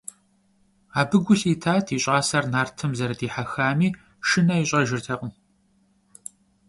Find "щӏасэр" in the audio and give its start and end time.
2.03-2.43